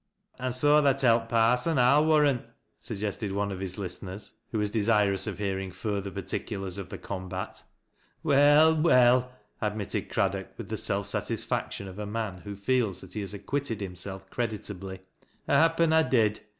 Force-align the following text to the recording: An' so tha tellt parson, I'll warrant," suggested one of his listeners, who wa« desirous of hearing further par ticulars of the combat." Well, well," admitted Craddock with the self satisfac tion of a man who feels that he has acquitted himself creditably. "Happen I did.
An' 0.39 0.51
so 0.51 0.81
tha 0.81 0.95
tellt 0.95 1.29
parson, 1.29 1.77
I'll 1.77 2.03
warrant," 2.03 2.41
suggested 2.79 3.33
one 3.33 3.51
of 3.51 3.59
his 3.59 3.77
listeners, 3.77 4.33
who 4.51 4.57
wa« 4.57 4.65
desirous 4.65 5.27
of 5.27 5.37
hearing 5.37 5.71
further 5.71 6.09
par 6.09 6.23
ticulars 6.23 6.79
of 6.79 6.89
the 6.89 6.97
combat." 6.97 7.61
Well, 8.23 8.75
well," 8.75 9.31
admitted 9.61 10.09
Craddock 10.09 10.57
with 10.57 10.69
the 10.69 10.75
self 10.77 11.05
satisfac 11.05 11.73
tion 11.73 11.87
of 11.87 11.99
a 11.99 12.07
man 12.07 12.39
who 12.39 12.55
feels 12.55 13.01
that 13.01 13.13
he 13.13 13.21
has 13.21 13.35
acquitted 13.35 13.79
himself 13.79 14.27
creditably. 14.31 15.01
"Happen 15.47 15.93
I 15.93 16.01
did. 16.01 16.39